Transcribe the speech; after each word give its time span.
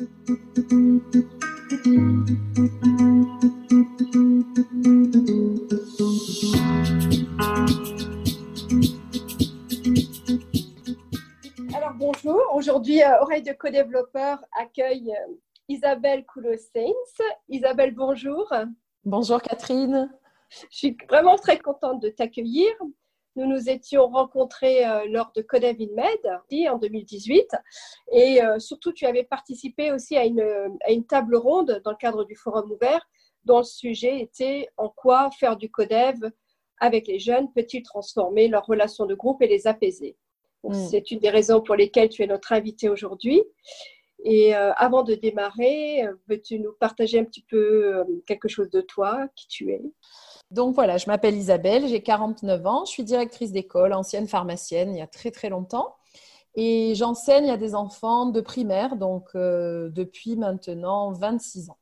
Alors 0.00 0.08
bonjour, 11.98 12.40
aujourd'hui 12.54 13.02
euh, 13.02 13.20
Oreille 13.20 13.42
de 13.42 13.52
co-développeur 13.52 14.42
accueille 14.58 15.12
euh, 15.12 15.34
Isabelle 15.68 16.24
Coulot-Sainz. 16.24 16.94
Isabelle, 17.50 17.94
bonjour. 17.94 18.50
Bonjour 19.04 19.42
Catherine. 19.42 20.10
Je 20.48 20.78
suis 20.78 20.96
vraiment 21.10 21.36
très 21.36 21.58
contente 21.58 22.00
de 22.00 22.08
t'accueillir. 22.08 22.70
Nous 23.36 23.46
nous 23.46 23.70
étions 23.70 24.08
rencontrés 24.08 24.84
euh, 24.84 25.06
lors 25.08 25.30
de 25.36 25.42
Codev 25.42 25.78
Med 25.94 26.68
en 26.68 26.78
2018 26.78 27.48
et 28.12 28.42
euh, 28.42 28.58
surtout 28.58 28.92
tu 28.92 29.06
avais 29.06 29.22
participé 29.22 29.92
aussi 29.92 30.16
à 30.16 30.24
une, 30.24 30.44
à 30.84 30.90
une 30.90 31.06
table 31.06 31.36
ronde 31.36 31.80
dans 31.84 31.92
le 31.92 31.96
cadre 31.96 32.24
du 32.24 32.34
forum 32.34 32.72
ouvert 32.72 33.08
dont 33.44 33.58
le 33.58 33.64
sujet 33.64 34.20
était 34.20 34.68
en 34.76 34.88
quoi 34.88 35.30
faire 35.30 35.56
du 35.56 35.70
Codev 35.70 36.18
avec 36.78 37.06
les 37.06 37.18
jeunes 37.18 37.52
peut-il 37.52 37.82
transformer 37.82 38.48
leurs 38.48 38.66
relations 38.66 39.06
de 39.06 39.14
groupe 39.14 39.42
et 39.42 39.46
les 39.46 39.66
apaiser? 39.66 40.16
Mm. 40.64 40.74
C'est 40.74 41.10
une 41.10 41.20
des 41.20 41.30
raisons 41.30 41.60
pour 41.60 41.76
lesquelles 41.76 42.08
tu 42.08 42.22
es 42.22 42.26
notre 42.26 42.52
invité 42.52 42.88
aujourd'hui. 42.88 43.42
Et 44.24 44.54
euh, 44.54 44.72
avant 44.74 45.02
de 45.02 45.14
démarrer, 45.14 46.04
veux-tu 46.28 46.58
nous 46.58 46.72
partager 46.78 47.18
un 47.18 47.24
petit 47.24 47.44
peu 47.48 48.04
quelque 48.26 48.48
chose 48.48 48.68
de 48.68 48.82
toi, 48.82 49.28
qui 49.34 49.46
tu 49.48 49.70
es? 49.70 49.82
Donc 50.50 50.74
voilà, 50.74 50.98
je 50.98 51.06
m'appelle 51.06 51.36
Isabelle, 51.36 51.86
j'ai 51.86 52.02
49 52.02 52.66
ans, 52.66 52.84
je 52.84 52.90
suis 52.90 53.04
directrice 53.04 53.52
d'école, 53.52 53.92
ancienne 53.92 54.26
pharmacienne 54.26 54.94
il 54.94 54.98
y 54.98 55.02
a 55.02 55.06
très 55.06 55.30
très 55.30 55.48
longtemps. 55.48 55.94
Et 56.56 56.94
j'enseigne 56.96 57.48
à 57.50 57.56
des 57.56 57.76
enfants 57.76 58.26
de 58.26 58.40
primaire, 58.40 58.96
donc 58.96 59.28
euh, 59.36 59.88
depuis 59.90 60.36
maintenant 60.36 61.12
26 61.12 61.70
ans. 61.70 61.78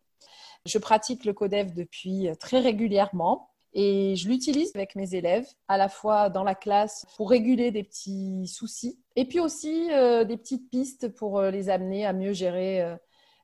Je 0.67 0.77
pratique 0.77 1.25
le 1.25 1.33
CODEV 1.33 1.73
depuis 1.73 2.29
très 2.39 2.59
régulièrement 2.61 3.49
et 3.73 4.17
je 4.17 4.29
l'utilise 4.29 4.73
avec 4.75 4.97
mes 4.97 5.15
élèves, 5.15 5.47
à 5.69 5.79
la 5.79 5.89
fois 5.89 6.29
dans 6.29 6.45
la 6.45 6.55
classe 6.55 7.07
pour 7.17 7.31
réguler 7.31 7.71
des 7.71 7.83
petits 7.83 8.47
soucis 8.47 8.99
et 9.17 9.25
puis 9.25 9.41
aussi 9.41 9.89
euh, 9.93 10.25
des 10.25 10.37
petites 10.37 10.69
pistes 10.69 11.09
pour 11.09 11.39
euh, 11.39 11.51
les 11.51 11.71
amener 11.71 12.05
à 12.05 12.13
mieux 12.13 12.33
gérer 12.33 12.99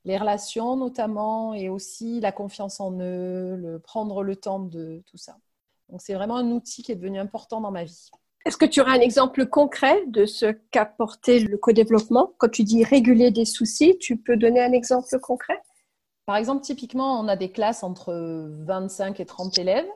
les 0.05 0.19
relations 0.19 0.77
notamment, 0.77 1.55
et 1.55 1.69
aussi 1.69 2.21
la 2.21 2.33
confiance 2.33 2.81
en 2.81 2.93
eux, 3.01 3.57
le 3.57 3.79
prendre 3.79 4.23
le 4.23 4.37
temps 4.37 4.61
de 4.61 5.03
tout 5.07 5.17
ça. 5.17 5.37
Donc 5.89 6.03
c'est 6.03 6.15
vraiment 6.15 6.37
un 6.37 6.51
outil 6.51 6.83
qui 6.83 6.93
est 6.93 6.97
devenu 6.97 7.19
important 7.19 7.61
dans 7.61 7.71
ma 7.71 7.85
vie. 7.85 8.11
Est-ce 8.47 8.59
que 8.59 8.67
tu 8.67 8.81
auras 8.83 8.93
un 8.93 9.01
exemple 9.01 9.47
concret 9.47 10.05
de 10.07 10.27
ce 10.27 10.47
qu'a 10.71 10.85
porté 10.85 11.41
le 11.41 11.57
co-développement? 11.57 12.33
Quand 12.37 12.51
tu 12.51 12.63
dis 12.63 12.85
réguler 12.85 13.31
des 13.31 13.47
soucis, 13.47 13.97
tu 13.99 14.19
peux 14.19 14.37
donner 14.37 14.61
un 14.61 14.73
exemple 14.73 15.19
concret? 15.21 15.59
Par 16.27 16.37
exemple, 16.37 16.63
typiquement, 16.63 17.21
on 17.21 17.29
a 17.29 17.37
des 17.37 17.51
classes 17.51 17.83
entre 17.83 18.13
25 18.67 19.21
et 19.21 19.27
30 19.27 19.59
élèves. 19.59 19.87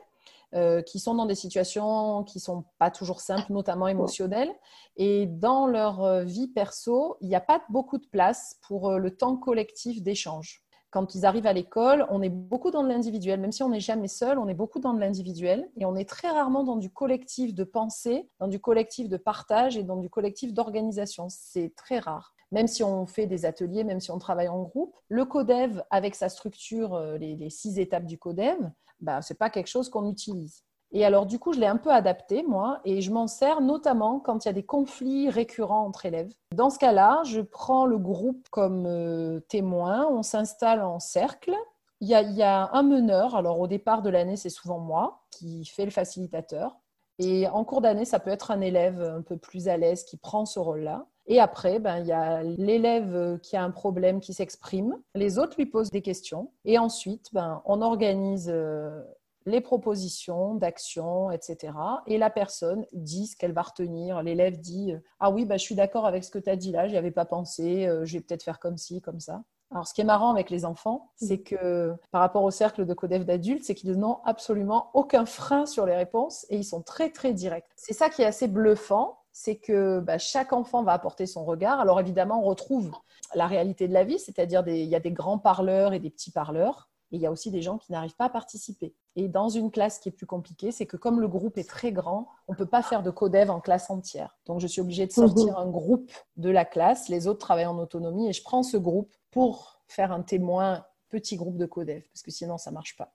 Euh, 0.55 0.81
qui 0.81 0.97
sont 0.97 1.13
dans 1.13 1.27
des 1.27 1.35
situations 1.35 2.23
qui 2.23 2.39
sont 2.39 2.65
pas 2.79 2.89
toujours 2.89 3.21
simples, 3.21 3.53
notamment 3.53 3.87
émotionnelles. 3.87 4.51
Et 4.97 5.27
dans 5.27 5.67
leur 5.67 6.03
euh, 6.03 6.23
vie 6.23 6.47
perso, 6.47 7.17
il 7.21 7.29
n'y 7.29 7.35
a 7.35 7.41
pas 7.41 7.61
beaucoup 7.69 7.99
de 7.99 8.07
place 8.07 8.57
pour 8.67 8.89
euh, 8.89 8.97
le 8.97 9.15
temps 9.15 9.37
collectif 9.37 10.01
d'échange. 10.01 10.63
Quand 10.89 11.13
ils 11.13 11.23
arrivent 11.23 11.45
à 11.45 11.53
l'école, 11.53 12.07
on 12.09 12.23
est 12.23 12.29
beaucoup 12.29 12.71
dans 12.71 12.81
de 12.81 12.87
l'individuel. 12.87 13.39
Même 13.39 13.51
si 13.51 13.61
on 13.61 13.69
n'est 13.69 13.79
jamais 13.79 14.07
seul, 14.07 14.39
on 14.39 14.47
est 14.47 14.55
beaucoup 14.55 14.79
dans 14.79 14.95
de 14.95 14.99
l'individuel. 14.99 15.69
Et 15.77 15.85
on 15.85 15.95
est 15.95 16.09
très 16.09 16.29
rarement 16.29 16.63
dans 16.63 16.77
du 16.77 16.89
collectif 16.89 17.53
de 17.53 17.63
pensée, 17.63 18.27
dans 18.39 18.47
du 18.47 18.59
collectif 18.59 19.07
de 19.07 19.17
partage 19.17 19.77
et 19.77 19.83
dans 19.83 19.97
du 19.97 20.09
collectif 20.09 20.51
d'organisation. 20.51 21.27
C'est 21.29 21.75
très 21.75 21.99
rare 21.99 22.33
même 22.51 22.67
si 22.67 22.83
on 22.83 23.05
fait 23.05 23.25
des 23.25 23.45
ateliers, 23.45 23.83
même 23.83 23.99
si 23.99 24.11
on 24.11 24.19
travaille 24.19 24.47
en 24.47 24.61
groupe. 24.61 24.95
Le 25.07 25.25
CODEV, 25.25 25.83
avec 25.89 26.15
sa 26.15 26.29
structure, 26.29 26.99
les, 27.19 27.35
les 27.35 27.49
six 27.49 27.79
étapes 27.79 28.05
du 28.05 28.17
CODEV, 28.17 28.57
bah, 28.99 29.21
ce 29.21 29.33
n'est 29.33 29.37
pas 29.37 29.49
quelque 29.49 29.67
chose 29.67 29.89
qu'on 29.89 30.09
utilise. 30.09 30.63
Et 30.91 31.05
alors, 31.05 31.25
du 31.25 31.37
coup, 31.37 31.53
je 31.53 31.59
l'ai 31.59 31.67
un 31.67 31.77
peu 31.77 31.91
adapté, 31.91 32.43
moi, 32.43 32.81
et 32.83 33.01
je 33.01 33.11
m'en 33.11 33.27
sers 33.27 33.61
notamment 33.61 34.19
quand 34.19 34.43
il 34.43 34.47
y 34.47 34.49
a 34.49 34.53
des 34.53 34.65
conflits 34.65 35.29
récurrents 35.29 35.85
entre 35.85 36.07
élèves. 36.07 36.33
Dans 36.55 36.71
ce 36.71 36.79
cas-là, 36.79 37.21
je 37.25 37.41
prends 37.41 37.85
le 37.85 37.99
groupe 37.99 38.47
comme 38.49 38.85
euh, 38.87 39.39
témoin, 39.49 40.07
on 40.09 40.23
s'installe 40.23 40.81
en 40.81 40.99
cercle. 40.99 41.53
Il 42.01 42.07
y, 42.07 42.15
a, 42.15 42.21
il 42.21 42.33
y, 42.33 42.43
a, 42.43 42.69
un 42.73 42.81
meneur, 42.81 43.35
alors 43.35 43.59
au 43.59 43.67
départ 43.67 44.01
de 44.01 44.09
l'année, 44.09 44.37
c'est 44.37 44.49
souvent 44.49 44.79
moi 44.79 45.21
qui 45.31 45.65
fait 45.65 45.85
le 45.85 45.91
facilitateur. 45.91 46.79
Et 47.19 47.47
en 47.49 47.65
cours 47.65 47.81
d'année, 47.81 48.05
ça 48.05 48.19
peut 48.19 48.31
être 48.31 48.49
un 48.49 48.61
élève 48.61 49.01
un 49.01 49.21
peu 49.21 49.37
plus 49.37 49.67
à 49.67 49.75
l'aise 49.77 50.05
qui 50.05 50.17
prend 50.17 50.45
ce 50.45 50.59
rôle-là. 50.59 51.05
Et 51.29 51.39
après, 51.39 51.77
ben, 51.77 51.99
il 51.99 52.07
y 52.07 52.11
a 52.11 52.41
l'élève 52.41 53.39
qui 53.41 53.55
a 53.55 53.63
un 53.63 53.69
problème 53.69 54.19
qui 54.19 54.33
s'exprime. 54.33 54.97
Les 55.13 55.37
autres 55.37 55.55
lui 55.57 55.67
posent 55.67 55.91
des 55.91 56.01
questions. 56.01 56.51
Et 56.65 56.79
ensuite, 56.79 57.27
ben, 57.33 57.61
on 57.65 57.83
organise 57.83 58.49
euh, 58.51 58.99
les 59.45 59.61
propositions 59.61 60.55
d'action, 60.55 61.29
etc. 61.29 61.73
Et 62.07 62.17
la 62.17 62.31
personne 62.31 62.85
dit 62.93 63.27
ce 63.27 63.37
qu'elle 63.37 63.53
va 63.53 63.61
retenir. 63.61 64.23
L'élève 64.23 64.59
dit 64.59 64.95
Ah 65.19 65.29
oui, 65.29 65.45
ben, 65.45 65.59
je 65.59 65.63
suis 65.63 65.75
d'accord 65.75 66.07
avec 66.07 66.23
ce 66.23 66.31
que 66.31 66.39
tu 66.39 66.49
as 66.49 66.55
dit 66.55 66.71
là, 66.71 66.87
je 66.87 66.93
n'y 66.93 66.97
avais 66.97 67.11
pas 67.11 67.25
pensé, 67.25 67.85
euh, 67.85 68.05
je 68.05 68.13
vais 68.13 68.21
peut-être 68.21 68.43
faire 68.43 68.59
comme 68.59 68.77
ci, 68.77 68.99
comme 68.99 69.19
ça. 69.19 69.43
Alors, 69.71 69.87
ce 69.87 69.93
qui 69.93 70.01
est 70.01 70.05
marrant 70.05 70.31
avec 70.31 70.49
les 70.49 70.65
enfants, 70.65 71.11
c'est 71.15 71.41
que 71.41 71.93
par 72.09 72.21
rapport 72.21 72.43
au 72.43 72.49
cercle 72.49 72.87
de 72.87 72.93
codef 72.95 73.23
d'adultes, 73.23 73.63
c'est 73.63 73.75
qu'ils 73.75 73.99
n'ont 73.99 74.17
absolument 74.25 74.89
aucun 74.95 75.27
frein 75.27 75.67
sur 75.67 75.85
les 75.85 75.95
réponses 75.95 76.47
et 76.49 76.57
ils 76.57 76.63
sont 76.63 76.81
très, 76.81 77.11
très 77.11 77.33
directs. 77.33 77.69
C'est 77.75 77.93
ça 77.93 78.09
qui 78.09 78.23
est 78.23 78.25
assez 78.25 78.47
bluffant 78.47 79.18
c'est 79.31 79.55
que 79.55 79.99
bah, 79.99 80.17
chaque 80.17 80.53
enfant 80.53 80.83
va 80.83 80.93
apporter 80.93 81.25
son 81.25 81.45
regard. 81.45 81.79
Alors 81.79 81.99
évidemment, 81.99 82.41
on 82.41 82.45
retrouve 82.45 82.91
la 83.35 83.47
réalité 83.47 83.87
de 83.87 83.93
la 83.93 84.03
vie, 84.03 84.19
c'est-à-dire 84.19 84.63
il 84.67 84.85
y 84.85 84.95
a 84.95 84.99
des 84.99 85.11
grands 85.11 85.39
parleurs 85.39 85.93
et 85.93 85.99
des 85.99 86.09
petits 86.09 86.31
parleurs, 86.31 86.89
et 87.11 87.15
il 87.15 87.21
y 87.21 87.25
a 87.25 87.31
aussi 87.31 87.49
des 87.49 87.61
gens 87.61 87.77
qui 87.77 87.91
n'arrivent 87.91 88.15
pas 88.15 88.25
à 88.25 88.29
participer. 88.29 88.93
Et 89.15 89.27
dans 89.27 89.49
une 89.49 89.71
classe 89.71 89.99
qui 89.99 90.09
est 90.09 90.11
plus 90.11 90.25
compliquée, 90.25 90.71
c'est 90.71 90.85
que 90.85 90.97
comme 90.97 91.19
le 91.19 91.27
groupe 91.27 91.57
est 91.57 91.67
très 91.67 91.91
grand, 91.91 92.27
on 92.47 92.53
ne 92.53 92.57
peut 92.57 92.67
pas 92.67 92.83
faire 92.83 93.01
de 93.01 93.09
codev 93.09 93.49
en 93.49 93.59
classe 93.59 93.89
entière. 93.89 94.37
Donc 94.45 94.59
je 94.59 94.67
suis 94.67 94.81
obligée 94.81 95.07
de 95.07 95.11
sortir 95.11 95.53
mhm. 95.53 95.67
un 95.67 95.69
groupe 95.69 96.11
de 96.37 96.49
la 96.49 96.65
classe, 96.65 97.09
les 97.09 97.27
autres 97.27 97.39
travaillent 97.39 97.65
en 97.65 97.79
autonomie, 97.79 98.29
et 98.29 98.33
je 98.33 98.43
prends 98.43 98.63
ce 98.63 98.77
groupe 98.77 99.13
pour 99.31 99.81
faire 99.87 100.11
un 100.11 100.21
témoin 100.21 100.85
petit 101.09 101.35
groupe 101.35 101.57
de 101.57 101.65
codev, 101.65 102.03
parce 102.13 102.21
que 102.21 102.31
sinon 102.31 102.57
ça 102.57 102.69
ne 102.69 102.75
marche 102.75 102.95
pas. 102.95 103.11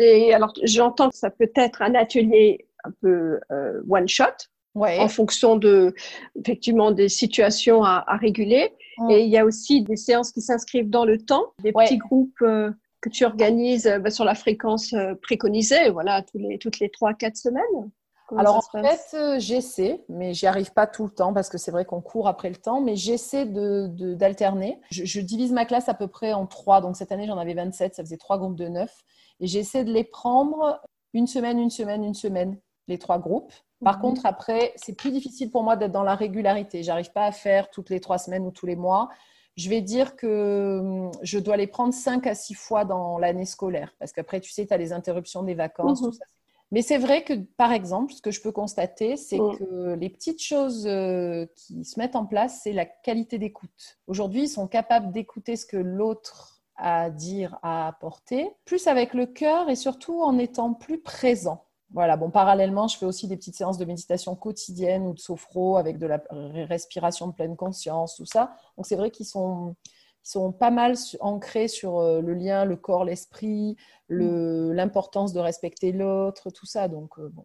Et 0.00 0.34
alors 0.34 0.52
j'entends 0.64 1.10
que 1.10 1.16
ça 1.16 1.30
peut 1.30 1.52
être 1.54 1.82
un 1.82 1.94
atelier 1.94 2.66
un 2.84 2.90
peu 2.90 3.40
euh, 3.52 3.82
one 3.88 4.08
shot, 4.08 4.48
en 4.74 5.08
fonction 5.08 5.56
de 5.56 5.94
effectivement 6.38 6.90
des 6.90 7.08
situations 7.08 7.84
à, 7.84 8.04
réguler. 8.20 8.72
Mm. 8.98 9.10
Et 9.10 9.22
il 9.22 9.30
y 9.30 9.38
a 9.38 9.44
aussi 9.44 9.82
des 9.82 9.96
séances 9.96 10.32
qui 10.32 10.40
s'inscrivent 10.40 10.90
dans 10.90 11.04
le 11.04 11.18
temps, 11.18 11.52
des 11.62 11.72
petits 11.72 11.98
groupes 11.98 12.42
euh, 12.42 12.70
que 13.00 13.08
tu 13.08 13.24
organises 13.24 13.86
euh, 13.86 13.98
bah, 13.98 14.10
sur 14.10 14.24
la 14.24 14.34
fréquence 14.34 14.92
euh, 14.92 15.14
préconisée, 15.20 15.90
voilà, 15.90 16.22
tous 16.22 16.38
les, 16.38 16.58
toutes 16.58 16.78
les 16.78 16.88
3-4 16.88 17.34
semaines. 17.36 17.90
Alors 18.38 18.56
en 18.56 18.82
fait, 18.82 19.40
j'essaie, 19.40 20.02
mais 20.08 20.32
j'y 20.32 20.46
arrive 20.46 20.72
pas 20.72 20.86
tout 20.86 21.04
le 21.04 21.10
temps 21.10 21.34
parce 21.34 21.50
que 21.50 21.58
c'est 21.58 21.70
vrai 21.70 21.84
qu'on 21.84 22.00
court 22.00 22.28
après 22.28 22.48
le 22.48 22.56
temps, 22.56 22.80
mais 22.80 22.96
j'essaie 22.96 23.44
d'alterner. 23.44 24.78
De, 24.90 24.96
je, 24.96 25.04
je, 25.04 25.20
divise 25.20 25.52
ma 25.52 25.66
classe 25.66 25.90
à 25.90 25.94
peu 25.94 26.08
près 26.08 26.32
en 26.32 26.46
trois, 26.46 26.80
donc 26.80 26.96
cette 26.96 27.12
année 27.12 27.26
j'en 27.26 27.36
avais 27.36 27.52
27, 27.52 27.94
ça 27.94 28.02
faisait 28.02 28.16
trois 28.16 28.38
groupes 28.38 28.56
de 28.56 28.68
neuf, 28.68 29.02
et 29.38 29.46
j'essaie 29.46 29.84
de 29.84 29.92
les 29.92 30.04
prendre 30.04 30.80
une 31.12 31.26
semaine, 31.26 31.58
une 31.58 31.68
semaine, 31.68 32.04
une 32.04 32.14
semaine, 32.14 32.58
les 32.88 32.98
trois 32.98 33.18
groupes. 33.18 33.52
Par 33.84 33.96
mhm. 33.96 34.02
contre, 34.02 34.26
après, 34.26 34.72
c'est 34.76 34.94
plus 34.94 35.10
difficile 35.10 35.50
pour 35.50 35.62
moi 35.62 35.76
d'être 35.76 35.92
dans 35.92 36.02
la 36.02 36.14
régularité. 36.14 36.82
J'arrive 36.82 37.12
pas 37.12 37.24
à 37.24 37.32
faire 37.32 37.70
toutes 37.70 37.90
les 37.90 38.00
trois 38.00 38.18
semaines 38.18 38.46
ou 38.46 38.50
tous 38.50 38.66
les 38.66 38.76
mois. 38.76 39.08
Je 39.56 39.68
vais 39.68 39.80
dire 39.80 40.16
que 40.16 40.78
hum, 40.80 41.10
je 41.22 41.38
dois 41.38 41.56
les 41.56 41.66
prendre 41.66 41.92
cinq 41.92 42.26
à 42.26 42.34
six 42.34 42.54
fois 42.54 42.84
dans 42.84 43.18
l'année 43.18 43.44
scolaire. 43.44 43.94
Parce 43.98 44.12
qu'après, 44.12 44.40
tu 44.40 44.50
sais, 44.50 44.66
tu 44.66 44.72
as 44.72 44.76
les 44.76 44.92
interruptions 44.92 45.42
des 45.42 45.54
vacances, 45.54 46.00
mhm. 46.00 46.10
tout 46.10 46.16
ça. 46.16 46.24
Mais 46.70 46.80
c'est 46.80 46.96
vrai 46.96 47.22
que, 47.22 47.34
par 47.34 47.70
exemple, 47.70 48.14
ce 48.14 48.22
que 48.22 48.30
je 48.30 48.40
peux 48.40 48.52
constater, 48.52 49.16
c'est 49.16 49.38
mhm. 49.38 49.58
que 49.58 49.94
les 49.94 50.08
petites 50.08 50.42
choses 50.42 50.86
euh, 50.86 51.46
qui 51.54 51.84
se 51.84 52.00
mettent 52.00 52.16
en 52.16 52.24
place, 52.24 52.60
c'est 52.62 52.72
la 52.72 52.86
qualité 52.86 53.38
d'écoute. 53.38 53.98
Aujourd'hui, 54.06 54.44
ils 54.44 54.48
sont 54.48 54.66
capables 54.66 55.12
d'écouter 55.12 55.56
ce 55.56 55.66
que 55.66 55.76
l'autre 55.76 56.62
a 56.76 57.02
à 57.02 57.10
dire, 57.10 57.58
à 57.62 57.86
apporter, 57.86 58.50
plus 58.64 58.86
avec 58.86 59.14
le 59.14 59.26
cœur 59.26 59.68
et 59.68 59.76
surtout 59.76 60.22
en 60.22 60.38
étant 60.38 60.72
plus 60.72 61.00
présent. 61.00 61.64
Voilà, 61.92 62.16
bon, 62.16 62.30
parallèlement, 62.30 62.88
je 62.88 62.96
fais 62.96 63.04
aussi 63.06 63.28
des 63.28 63.36
petites 63.36 63.54
séances 63.54 63.76
de 63.76 63.84
méditation 63.84 64.34
quotidienne 64.34 65.06
ou 65.06 65.12
de 65.12 65.18
sophro 65.18 65.76
avec 65.76 65.98
de 65.98 66.06
la 66.06 66.22
respiration 66.68 67.26
de 67.28 67.32
pleine 67.32 67.56
conscience, 67.56 68.16
tout 68.16 68.24
ça. 68.24 68.54
Donc, 68.76 68.86
c'est 68.86 68.96
vrai 68.96 69.10
qu'ils 69.10 69.26
sont, 69.26 69.76
sont 70.22 70.52
pas 70.52 70.70
mal 70.70 70.94
ancrés 71.20 71.68
sur 71.68 71.98
euh, 71.98 72.20
le 72.20 72.34
lien, 72.34 72.64
le 72.64 72.76
corps, 72.76 73.04
l'esprit, 73.04 73.76
mm. 74.08 74.72
l'importance 74.72 75.32
de 75.32 75.40
respecter 75.40 75.92
l'autre, 75.92 76.50
tout 76.50 76.66
ça. 76.66 76.88
Donc, 76.88 77.18
euh, 77.18 77.28
bon. 77.28 77.44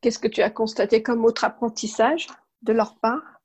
Qu'est-ce 0.00 0.18
que 0.18 0.28
tu 0.28 0.40
as 0.40 0.50
constaté 0.50 1.02
comme 1.02 1.24
autre 1.24 1.44
apprentissage 1.44 2.28
de 2.62 2.72
leur 2.72 2.96
part? 3.00 3.40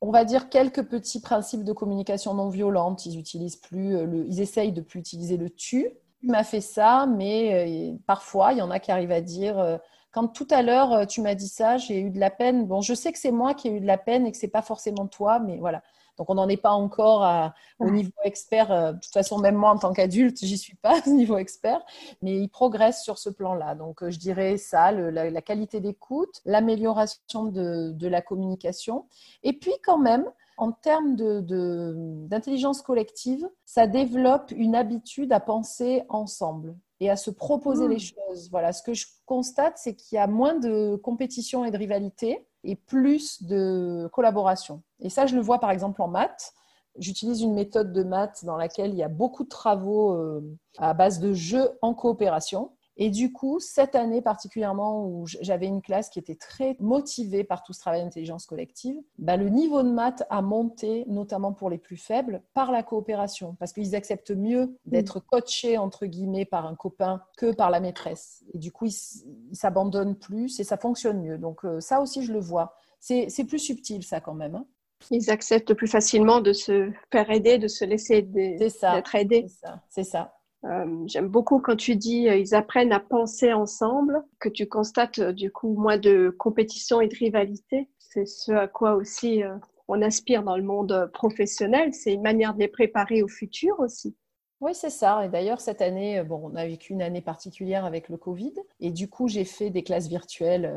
On 0.00 0.10
va 0.10 0.24
dire 0.24 0.48
quelques 0.48 0.82
petits 0.82 1.20
principes 1.20 1.62
de 1.62 1.72
communication 1.72 2.32
non 2.34 2.48
violente. 2.48 3.04
Ils 3.04 3.18
utilisent 3.18 3.56
plus, 3.56 3.96
euh, 3.96 4.06
le, 4.06 4.26
ils 4.26 4.40
essayent 4.40 4.72
de 4.72 4.80
plus 4.80 5.00
utiliser 5.00 5.36
le 5.36 5.50
tu 5.50 5.90
tu 6.20 6.26
m'as 6.26 6.44
fait 6.44 6.60
ça, 6.60 7.06
mais 7.06 7.92
euh, 7.92 7.96
parfois, 8.06 8.52
il 8.52 8.58
y 8.58 8.62
en 8.62 8.70
a 8.70 8.78
qui 8.78 8.92
arrivent 8.92 9.12
à 9.12 9.20
dire 9.20 9.58
euh, 9.58 9.78
quand 10.12 10.28
tout 10.28 10.46
à 10.50 10.62
l'heure 10.62 10.92
euh, 10.92 11.04
tu 11.06 11.22
m'as 11.22 11.34
dit 11.34 11.48
ça, 11.48 11.78
j'ai 11.78 11.98
eu 12.00 12.10
de 12.10 12.20
la 12.20 12.30
peine. 12.30 12.66
Bon, 12.66 12.82
je 12.82 12.94
sais 12.94 13.12
que 13.12 13.18
c'est 13.18 13.30
moi 13.30 13.54
qui 13.54 13.68
ai 13.68 13.72
eu 13.72 13.80
de 13.80 13.86
la 13.86 13.98
peine 13.98 14.26
et 14.26 14.32
que 14.32 14.36
c'est 14.36 14.48
pas 14.48 14.62
forcément 14.62 15.06
toi, 15.06 15.38
mais 15.38 15.58
voilà. 15.58 15.82
Donc, 16.18 16.28
on 16.28 16.34
n'en 16.34 16.50
est 16.50 16.58
pas 16.58 16.72
encore 16.72 17.50
au 17.78 17.88
niveau 17.88 18.12
expert. 18.24 18.68
De 18.68 18.98
toute 18.98 19.12
façon, 19.12 19.38
même 19.38 19.54
moi, 19.54 19.70
en 19.70 19.78
tant 19.78 19.94
qu'adulte, 19.94 20.36
j'y 20.42 20.58
suis 20.58 20.74
pas 20.74 21.00
au 21.06 21.10
niveau 21.10 21.38
expert, 21.38 21.80
mais 22.20 22.36
ils 22.36 22.50
progressent 22.50 23.02
sur 23.02 23.16
ce 23.16 23.30
plan-là. 23.30 23.74
Donc, 23.74 24.06
je 24.06 24.18
dirais 24.18 24.58
ça, 24.58 24.92
la, 24.92 25.40
qualité 25.40 25.80
d'écoute, 25.80 26.42
l'amélioration 26.44 27.44
de, 27.44 28.06
la 28.06 28.20
communication. 28.20 29.06
Et 29.44 29.54
puis, 29.54 29.72
quand 29.82 29.96
même, 29.96 30.30
en 30.60 30.72
termes 30.72 31.16
d'intelligence 31.16 32.82
collective, 32.82 33.48
ça 33.64 33.86
développe 33.86 34.52
une 34.54 34.74
habitude 34.74 35.32
à 35.32 35.40
penser 35.40 36.02
ensemble 36.10 36.76
et 37.00 37.08
à 37.08 37.16
se 37.16 37.30
proposer 37.30 37.88
les 37.88 37.96
mmh. 37.96 37.98
choses. 37.98 38.50
Voilà, 38.50 38.74
ce 38.74 38.82
que 38.82 38.92
je 38.92 39.06
constate, 39.24 39.78
c'est 39.78 39.94
qu'il 39.94 40.16
y 40.16 40.18
a 40.18 40.26
moins 40.26 40.54
de 40.54 40.96
compétition 40.96 41.64
et 41.64 41.70
de 41.70 41.78
rivalité 41.78 42.46
et 42.62 42.76
plus 42.76 43.42
de 43.42 44.10
collaboration. 44.12 44.82
Et 45.00 45.08
ça, 45.08 45.24
je 45.24 45.34
le 45.34 45.40
vois 45.40 45.60
par 45.60 45.70
exemple 45.70 46.02
en 46.02 46.08
maths. 46.08 46.52
J'utilise 46.98 47.40
une 47.40 47.54
méthode 47.54 47.94
de 47.94 48.02
maths 48.02 48.44
dans 48.44 48.58
laquelle 48.58 48.90
il 48.90 48.98
y 48.98 49.02
a 49.02 49.08
beaucoup 49.08 49.44
de 49.44 49.48
travaux 49.48 50.12
euh, 50.12 50.42
à 50.76 50.92
base 50.92 51.20
de 51.20 51.32
jeux 51.32 51.70
en 51.80 51.94
coopération. 51.94 52.72
Et 53.02 53.08
du 53.08 53.32
coup, 53.32 53.60
cette 53.60 53.94
année 53.94 54.20
particulièrement 54.20 55.06
où 55.06 55.26
j'avais 55.26 55.66
une 55.66 55.80
classe 55.80 56.10
qui 56.10 56.18
était 56.18 56.34
très 56.34 56.76
motivée 56.80 57.44
par 57.44 57.62
tout 57.62 57.72
ce 57.72 57.80
travail 57.80 58.02
d'intelligence 58.02 58.44
collective, 58.44 58.94
bah, 59.16 59.38
le 59.38 59.48
niveau 59.48 59.82
de 59.82 59.88
maths 59.88 60.22
a 60.28 60.42
monté, 60.42 61.06
notamment 61.08 61.54
pour 61.54 61.70
les 61.70 61.78
plus 61.78 61.96
faibles, 61.96 62.42
par 62.52 62.70
la 62.70 62.82
coopération, 62.82 63.56
parce 63.58 63.72
qu'ils 63.72 63.96
acceptent 63.96 64.32
mieux 64.32 64.76
d'être 64.84 65.20
mm. 65.20 65.22
coachés, 65.30 65.78
entre 65.78 66.04
guillemets, 66.04 66.44
par 66.44 66.66
un 66.66 66.74
copain 66.74 67.22
que 67.38 67.54
par 67.54 67.70
la 67.70 67.80
maîtresse. 67.80 68.44
Et 68.52 68.58
du 68.58 68.70
coup, 68.70 68.84
ils 68.84 69.56
s'abandonnent 69.56 70.16
plus 70.16 70.60
et 70.60 70.64
ça 70.64 70.76
fonctionne 70.76 71.22
mieux. 71.22 71.38
Donc 71.38 71.64
euh, 71.64 71.80
ça 71.80 72.02
aussi, 72.02 72.22
je 72.22 72.34
le 72.34 72.40
vois. 72.40 72.76
C'est 72.98 73.46
plus 73.48 73.58
subtil, 73.58 74.02
ça, 74.02 74.20
quand 74.20 74.34
même. 74.34 74.56
Hein. 74.56 74.66
Ils 75.10 75.30
acceptent 75.30 75.72
plus 75.72 75.88
facilement 75.88 76.42
de 76.42 76.52
se 76.52 76.92
faire 77.10 77.30
aider, 77.30 77.56
de 77.56 77.66
se 77.66 77.86
laisser 77.86 78.20
d'être 78.20 79.14
aidés. 79.14 79.46
C'est 79.88 80.04
ça. 80.04 80.34
Euh, 80.64 81.04
j'aime 81.06 81.28
beaucoup 81.28 81.58
quand 81.60 81.76
tu 81.76 81.96
dis 81.96 82.28
euh, 82.28 82.36
ils 82.36 82.54
apprennent 82.54 82.92
à 82.92 83.00
penser 83.00 83.52
ensemble, 83.52 84.22
que 84.38 84.50
tu 84.50 84.66
constates 84.66 85.18
euh, 85.18 85.32
du 85.32 85.50
coup 85.50 85.74
moins 85.74 85.96
de 85.96 86.34
compétition 86.38 87.00
et 87.00 87.08
de 87.08 87.14
rivalité. 87.16 87.88
C'est 87.98 88.26
ce 88.26 88.52
à 88.52 88.68
quoi 88.68 88.94
aussi 88.94 89.42
on 89.86 90.02
aspire 90.02 90.42
dans 90.42 90.56
le 90.56 90.64
monde 90.64 91.10
professionnel. 91.12 91.94
C'est 91.94 92.12
une 92.12 92.22
manière 92.22 92.54
de 92.54 92.58
les 92.58 92.68
préparer 92.68 93.22
au 93.22 93.28
futur 93.28 93.78
aussi. 93.78 94.16
Oui, 94.60 94.72
c'est 94.74 94.90
ça. 94.90 95.24
Et 95.24 95.28
d'ailleurs, 95.28 95.60
cette 95.60 95.80
année, 95.80 96.22
bon, 96.24 96.40
on 96.42 96.56
a 96.56 96.66
vécu 96.66 96.92
une 96.92 97.02
année 97.02 97.20
particulière 97.20 97.84
avec 97.84 98.08
le 98.08 98.16
Covid. 98.16 98.52
Et 98.80 98.90
du 98.90 99.08
coup, 99.08 99.28
j'ai 99.28 99.44
fait 99.44 99.70
des 99.70 99.84
classes 99.84 100.08
virtuelles. 100.08 100.74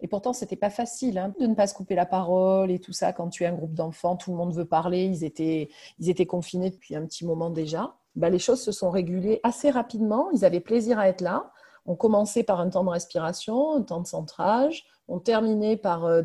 Et 0.00 0.08
pourtant, 0.08 0.32
c'était 0.32 0.56
pas 0.56 0.68
facile 0.68 1.16
hein, 1.16 1.32
de 1.38 1.46
ne 1.46 1.54
pas 1.54 1.68
se 1.68 1.74
couper 1.74 1.94
la 1.94 2.06
parole 2.06 2.72
et 2.72 2.80
tout 2.80 2.92
ça. 2.92 3.12
Quand 3.12 3.28
tu 3.28 3.44
es 3.44 3.46
un 3.46 3.54
groupe 3.54 3.74
d'enfants, 3.74 4.16
tout 4.16 4.32
le 4.32 4.36
monde 4.36 4.52
veut 4.52 4.66
parler. 4.66 5.04
Ils 5.04 5.22
étaient, 5.24 5.70
ils 6.00 6.10
étaient 6.10 6.26
confinés 6.26 6.70
depuis 6.70 6.96
un 6.96 7.06
petit 7.06 7.24
moment 7.24 7.50
déjà. 7.50 7.94
Bah, 8.18 8.30
les 8.30 8.40
choses 8.40 8.60
se 8.60 8.72
sont 8.72 8.90
régulées 8.90 9.38
assez 9.44 9.70
rapidement. 9.70 10.28
Ils 10.32 10.44
avaient 10.44 10.60
plaisir 10.60 10.98
à 10.98 11.08
être 11.08 11.20
là. 11.20 11.52
On 11.86 11.94
commençait 11.94 12.42
par 12.42 12.58
un 12.60 12.68
temps 12.68 12.82
de 12.82 12.90
respiration, 12.90 13.76
un 13.76 13.82
temps 13.82 14.00
de 14.00 14.08
centrage. 14.08 14.86
On 15.06 15.20
terminait 15.20 15.76
par 15.76 16.04
euh, 16.04 16.20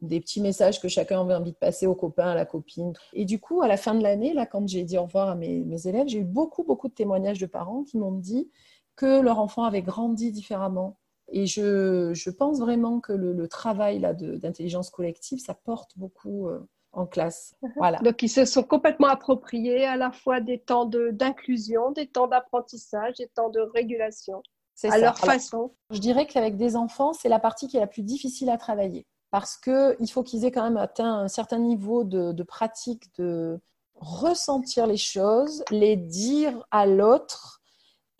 des, 0.00 0.20
petits 0.20 0.40
messages 0.40 0.80
que 0.80 0.88
chacun 0.88 1.20
avait 1.20 1.34
envie 1.34 1.52
de 1.52 1.58
passer 1.58 1.86
aux 1.86 1.94
copains, 1.94 2.30
à 2.30 2.34
la 2.34 2.46
copine. 2.46 2.94
Et 3.12 3.26
du 3.26 3.38
coup, 3.38 3.60
à 3.60 3.68
la 3.68 3.76
fin 3.76 3.94
de 3.94 4.02
l'année, 4.02 4.32
là, 4.32 4.46
quand 4.46 4.66
j'ai 4.66 4.82
dit 4.82 4.96
au 4.96 5.02
revoir 5.02 5.28
à 5.28 5.34
mes, 5.34 5.86
élèves, 5.86 6.08
j'ai 6.08 6.20
eu 6.20 6.24
beaucoup, 6.24 6.64
beaucoup 6.64 6.88
de 6.88 6.94
témoignages 6.94 7.38
de 7.38 7.46
parents 7.46 7.84
qui 7.84 7.98
m'ont 7.98 8.12
dit 8.12 8.50
que 8.96 9.20
leur 9.20 9.40
enfant 9.40 9.64
avait 9.64 9.82
grandi 9.82 10.32
différemment. 10.32 10.98
Et 11.28 11.46
je, 11.46 12.30
pense 12.30 12.60
vraiment 12.60 12.98
que 13.00 13.12
le, 13.12 13.46
travail 13.46 14.00
d'intelligence 14.00 14.88
collective, 14.88 15.38
ça 15.38 15.52
porte 15.52 15.92
beaucoup. 15.98 16.48
Euh, 16.48 16.66
en 16.92 17.06
classe. 17.06 17.54
Mhm. 17.62 17.72
Voilà. 17.76 17.98
Donc, 17.98 18.22
ils 18.22 18.28
se 18.28 18.44
sont 18.44 18.62
complètement 18.62 19.08
appropriés 19.08 19.84
à 19.86 19.96
la 19.96 20.10
fois 20.10 20.40
des 20.40 20.58
temps 20.58 20.86
d'inclusion, 20.86 21.92
des 21.92 22.06
temps 22.06 22.26
d'apprentissage, 22.26 23.16
des 23.16 23.28
temps 23.28 23.50
de 23.50 23.60
régulation, 23.60 24.42
à 24.84 24.98
leur 24.98 25.18
façon. 25.18 25.72
Je 25.90 25.98
dirais 25.98 26.26
qu'avec 26.26 26.56
des 26.56 26.76
enfants, 26.76 27.12
c'est 27.12 27.28
la 27.28 27.38
partie 27.38 27.68
qui 27.68 27.76
est 27.76 27.80
la 27.80 27.86
plus 27.86 28.02
difficile 28.02 28.48
à 28.50 28.56
travailler 28.56 29.06
parce 29.30 29.56
qu'il 29.56 30.10
faut 30.10 30.22
qu'ils 30.22 30.44
aient 30.44 30.50
quand 30.50 30.64
même 30.64 30.76
atteint 30.76 31.20
un 31.20 31.28
certain 31.28 31.58
niveau 31.58 32.04
de, 32.04 32.32
de 32.32 32.42
pratique, 32.42 33.14
de 33.18 33.60
ressentir 33.94 34.86
les 34.86 34.96
choses, 34.96 35.62
les 35.70 35.96
dire 35.96 36.66
à 36.70 36.86
l'autre 36.86 37.59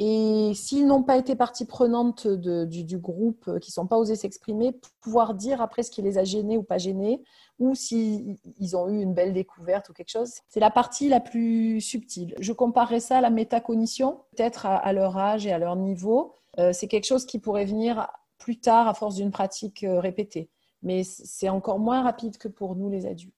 et 0.02 0.52
s'ils 0.54 0.86
n'ont 0.86 1.02
pas 1.02 1.18
été 1.18 1.36
partie 1.36 1.66
prenante 1.66 2.26
du, 2.26 2.96
groupe, 2.96 3.48
euh, 3.48 3.58
qui 3.58 3.68
ne 3.68 3.74
sont 3.74 3.86
pas 3.86 3.98
osés 3.98 4.16
s'exprimer, 4.16 4.74
pouvoir 5.02 5.34
dire 5.34 5.60
après 5.60 5.82
ce 5.82 5.90
qui 5.90 6.00
les 6.00 6.16
a 6.16 6.24
gênés 6.24 6.56
ou 6.56 6.62
pas 6.62 6.78
gênés, 6.78 7.22
ou 7.58 7.74
s'ils 7.74 8.38
ont 8.72 8.88
eu 8.88 9.02
une 9.02 9.12
belle 9.12 9.34
découverte 9.34 9.90
ou 9.90 9.92
quelque 9.92 10.08
chose. 10.08 10.32
C'est 10.48 10.58
la 10.58 10.70
partie 10.70 11.10
la 11.10 11.20
plus 11.20 11.82
subtile. 11.82 12.34
Je 12.40 12.54
comparerais 12.54 13.00
ça 13.00 13.18
à 13.18 13.20
la 13.20 13.28
métacognition, 13.28 14.20
peut-être 14.34 14.64
à, 14.64 14.90
leur 14.94 15.18
âge 15.18 15.46
et 15.46 15.52
à 15.52 15.58
leur 15.58 15.76
niveau. 15.76 16.32
Euh, 16.58 16.72
c'est 16.72 16.88
quelque 16.88 17.06
chose 17.06 17.26
qui 17.26 17.38
pourrait 17.38 17.66
venir 17.66 18.08
plus 18.38 18.58
tard 18.58 18.88
à 18.88 18.94
force 18.94 19.16
d'une 19.16 19.30
pratique 19.30 19.84
euh, 19.84 20.00
répétée. 20.00 20.48
Mais 20.82 21.04
c'est 21.04 21.50
encore 21.50 21.78
moins 21.78 22.02
rapide 22.02 22.38
que 22.38 22.48
pour 22.48 22.74
nous 22.74 22.88
les 22.88 23.04
adultes. 23.04 23.34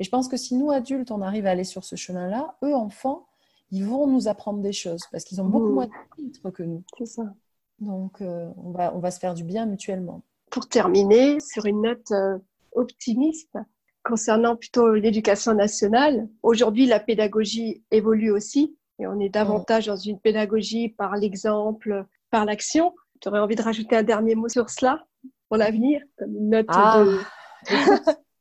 Et 0.00 0.02
je 0.02 0.10
pense 0.10 0.26
que 0.26 0.36
si 0.36 0.56
nous, 0.56 0.72
adultes, 0.72 1.12
on 1.12 1.22
arrive 1.22 1.46
à 1.46 1.50
aller 1.50 1.62
sur 1.62 1.84
ce 1.84 1.94
chemin-là, 1.94 2.56
eux, 2.64 2.74
enfants, 2.74 3.28
ils 3.72 3.84
vont 3.84 4.06
nous 4.06 4.28
apprendre 4.28 4.60
des 4.60 4.72
choses 4.72 5.02
parce 5.10 5.24
qu'ils 5.24 5.40
ont 5.40 5.46
beaucoup 5.48 5.70
mmh. 5.70 5.74
moins 5.74 5.86
de 5.86 5.92
filtres 6.16 6.52
que 6.52 6.62
nous. 6.62 6.84
C'est 6.98 7.06
ça. 7.06 7.34
Donc, 7.80 8.20
euh, 8.20 8.48
on, 8.58 8.70
va, 8.70 8.94
on 8.94 9.00
va 9.00 9.10
se 9.10 9.18
faire 9.18 9.34
du 9.34 9.42
bien 9.42 9.66
mutuellement. 9.66 10.22
Pour 10.50 10.68
terminer, 10.68 11.40
sur 11.40 11.64
une 11.64 11.82
note 11.82 12.12
euh, 12.12 12.38
optimiste, 12.72 13.56
concernant 14.04 14.56
plutôt 14.56 14.94
l'éducation 14.94 15.54
nationale, 15.54 16.28
aujourd'hui, 16.42 16.86
la 16.86 17.00
pédagogie 17.00 17.82
évolue 17.90 18.30
aussi 18.30 18.76
et 18.98 19.06
on 19.06 19.18
est 19.18 19.30
davantage 19.30 19.86
dans 19.86 19.96
une 19.96 20.20
pédagogie 20.20 20.90
par 20.90 21.16
l'exemple, 21.16 22.06
par 22.30 22.44
l'action. 22.44 22.94
Tu 23.20 23.28
aurais 23.28 23.40
envie 23.40 23.56
de 23.56 23.62
rajouter 23.62 23.96
un 23.96 24.02
dernier 24.02 24.34
mot 24.34 24.48
sur 24.48 24.70
cela 24.70 25.04
pour 25.48 25.56
l'avenir, 25.56 26.02
comme 26.18 26.36
une 26.36 26.50
note 26.50 26.66
ah. 26.68 27.04
de. 27.04 27.18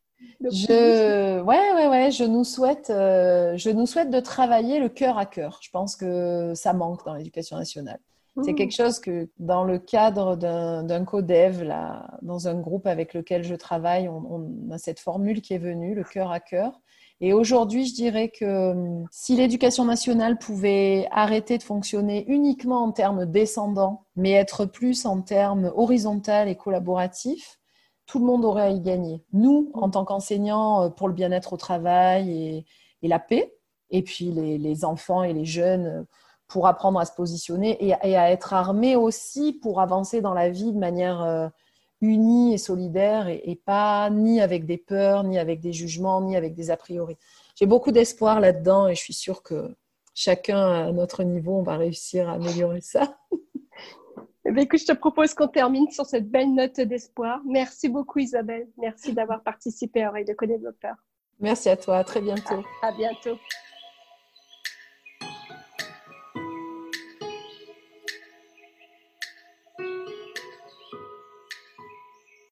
Je, 0.49 1.41
ouais, 1.41 1.73
ouais, 1.73 1.87
ouais, 1.87 2.11
je 2.11 2.23
nous 2.23 2.43
souhaite, 2.43 2.89
euh, 2.89 3.55
je 3.57 3.69
nous 3.69 3.85
souhaite 3.85 4.09
de 4.09 4.19
travailler 4.19 4.79
le 4.79 4.89
cœur 4.89 5.17
à 5.17 5.25
cœur. 5.25 5.59
Je 5.61 5.69
pense 5.69 5.95
que 5.95 6.53
ça 6.55 6.73
manque 6.73 7.05
dans 7.05 7.13
l'éducation 7.13 7.57
nationale. 7.57 7.99
C'est 8.43 8.53
mmh. 8.53 8.55
quelque 8.55 8.73
chose 8.73 8.99
que, 8.99 9.29
dans 9.39 9.65
le 9.65 9.77
cadre 9.77 10.37
d'un 10.37 11.05
codev, 11.05 11.63
là, 11.63 12.17
dans 12.21 12.47
un 12.47 12.55
groupe 12.55 12.87
avec 12.87 13.13
lequel 13.13 13.43
je 13.43 13.55
travaille, 13.55 14.07
on, 14.07 14.71
a 14.71 14.77
cette 14.77 15.01
formule 15.01 15.41
qui 15.41 15.53
est 15.53 15.59
venue, 15.59 15.93
le 15.93 16.03
cœur 16.03 16.31
à 16.31 16.39
cœur. 16.39 16.79
Et 17.19 17.33
aujourd'hui, 17.33 17.85
je 17.85 17.93
dirais 17.93 18.29
que 18.29 18.71
hum, 18.71 19.05
si 19.11 19.35
l'éducation 19.35 19.85
nationale 19.85 20.39
pouvait 20.39 21.07
arrêter 21.11 21.57
de 21.57 21.63
fonctionner 21.63 22.25
uniquement 22.27 22.83
en 22.83 22.91
termes 22.91 23.25
descendants, 23.25 24.05
mais 24.15 24.31
être 24.31 24.65
plus 24.65 25.05
en 25.05 25.21
termes 25.21 25.71
horizontal 25.75 26.47
et 26.47 26.55
collaboratifs, 26.55 27.60
tout 28.11 28.19
le 28.19 28.25
monde 28.25 28.43
aurait 28.43 28.63
à 28.63 28.69
y 28.71 28.81
gagner. 28.81 29.23
Nous, 29.31 29.71
en 29.73 29.89
tant 29.89 30.03
qu'enseignants, 30.03 30.83
euh, 30.83 30.89
pour 30.89 31.07
le 31.07 31.13
bien-être 31.13 31.53
au 31.53 31.57
travail 31.57 32.65
et, 33.01 33.07
la 33.07 33.19
paix, 33.19 33.55
et 33.89 34.01
puis 34.01 34.31
les, 34.31 34.83
enfants 34.83 35.23
et 35.23 35.31
les 35.31 35.45
jeunes 35.45 35.85
euh, 35.85 36.03
pour 36.49 36.67
apprendre 36.67 36.99
à 36.99 37.05
se 37.05 37.13
positionner 37.13 37.77
et, 37.81 37.93
à 37.93 38.31
être 38.31 38.51
armés 38.51 38.97
aussi 38.97 39.53
pour 39.53 39.79
avancer 39.79 40.19
dans 40.19 40.33
la 40.33 40.49
vie 40.49 40.73
de 40.73 40.77
manière 40.77 41.21
euh, 41.21 41.47
unie 42.01 42.53
et 42.53 42.57
solidaire 42.57 43.29
et, 43.29 43.61
pas 43.65 44.09
ni 44.09 44.41
avec 44.41 44.65
des 44.65 44.77
peurs, 44.77 45.23
ni 45.23 45.39
avec 45.39 45.61
des 45.61 45.71
jugements, 45.71 46.19
ni 46.19 46.35
avec 46.35 46.53
des 46.53 46.69
a 46.69 46.75
priori. 46.75 47.15
J'ai 47.55 47.65
beaucoup 47.65 47.93
d'espoir 47.93 48.41
là-dedans 48.41 48.89
et 48.89 48.95
je 48.95 48.99
suis 48.99 49.13
sûre 49.13 49.41
que 49.41 49.73
chacun 50.13 50.59
à 50.59 50.91
notre 50.91 51.23
niveau, 51.23 51.59
on 51.59 51.63
va 51.63 51.77
réussir 51.77 52.27
à 52.27 52.33
améliorer 52.33 52.81
ça. 52.81 53.17
Eh 54.43 54.59
écoute, 54.59 54.79
je 54.79 54.85
te 54.85 54.93
propose 54.93 55.33
qu'on 55.33 55.47
termine 55.47 55.89
sur 55.91 56.05
cette 56.05 56.29
belle 56.29 56.53
note 56.53 56.79
d'espoir. 56.81 57.41
Merci 57.45 57.89
beaucoup 57.89 58.19
Isabelle. 58.19 58.67
Merci 58.77 59.13
d'avoir 59.13 59.43
participé 59.43 60.03
à 60.03 60.09
Oreille 60.09 60.25
de 60.25 60.33
co-développeur. 60.33 60.95
Merci 61.39 61.69
à 61.69 61.77
toi. 61.77 61.97
À 61.97 62.03
très 62.03 62.21
bientôt. 62.21 62.63
à 62.81 62.91
bientôt. 62.91 63.37